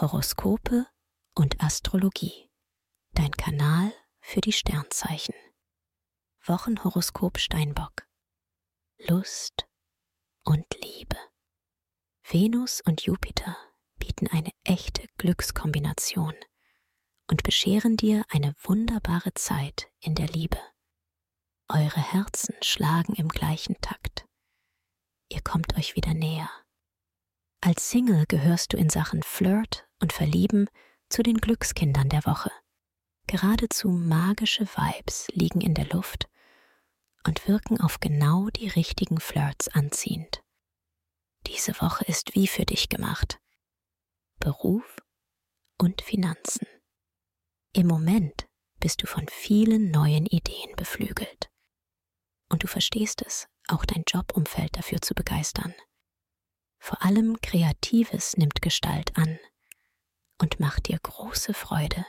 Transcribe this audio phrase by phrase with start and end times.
[0.00, 0.86] Horoskope
[1.34, 2.48] und Astrologie.
[3.14, 5.34] Dein Kanal für die Sternzeichen.
[6.44, 8.06] Wochenhoroskop Steinbock.
[9.08, 9.66] Lust
[10.44, 11.16] und Liebe.
[12.22, 13.56] Venus und Jupiter
[13.98, 16.34] bieten eine echte Glückskombination
[17.28, 20.60] und bescheren dir eine wunderbare Zeit in der Liebe.
[21.68, 24.28] Eure Herzen schlagen im gleichen Takt.
[25.28, 26.48] Ihr kommt euch wieder näher.
[27.60, 30.68] Als Single gehörst du in Sachen Flirt und Verlieben
[31.08, 32.50] zu den Glückskindern der Woche.
[33.26, 36.28] Geradezu magische Vibes liegen in der Luft
[37.26, 40.42] und wirken auf genau die richtigen Flirts anziehend.
[41.46, 43.38] Diese Woche ist wie für dich gemacht.
[44.38, 44.96] Beruf
[45.78, 46.66] und Finanzen.
[47.74, 48.46] Im Moment
[48.80, 51.50] bist du von vielen neuen Ideen beflügelt.
[52.48, 55.74] Und du verstehst es, auch dein Jobumfeld dafür zu begeistern.
[56.78, 59.38] Vor allem Kreatives nimmt Gestalt an
[60.38, 62.04] und macht dir große Freude.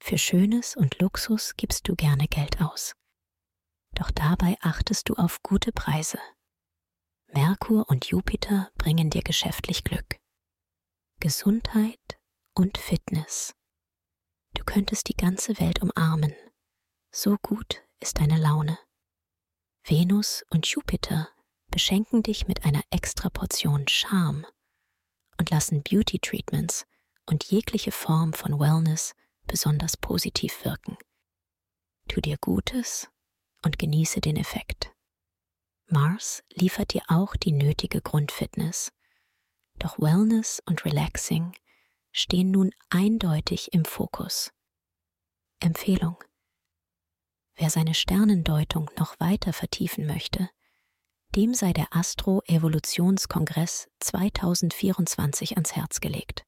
[0.00, 2.94] Für Schönes und Luxus gibst du gerne Geld aus.
[3.94, 6.18] Doch dabei achtest du auf gute Preise.
[7.32, 10.18] Merkur und Jupiter bringen dir geschäftlich Glück.
[11.20, 12.18] Gesundheit
[12.54, 13.54] und Fitness.
[14.54, 16.34] Du könntest die ganze Welt umarmen.
[17.10, 18.78] So gut ist deine Laune.
[19.84, 21.28] Venus und Jupiter
[21.70, 24.46] beschenken dich mit einer extra Portion Charme
[25.38, 26.86] und lassen Beauty Treatments
[27.28, 29.14] und jegliche Form von Wellness
[29.46, 30.96] besonders positiv wirken.
[32.08, 33.08] Tu dir Gutes
[33.62, 34.92] und genieße den Effekt.
[35.86, 38.92] Mars liefert dir auch die nötige Grundfitness.
[39.78, 41.52] Doch Wellness und Relaxing
[42.12, 44.50] stehen nun eindeutig im Fokus.
[45.60, 46.16] Empfehlung.
[47.56, 50.48] Wer seine Sternendeutung noch weiter vertiefen möchte,
[51.34, 56.47] dem sei der Astro-Evolutionskongress 2024 ans Herz gelegt.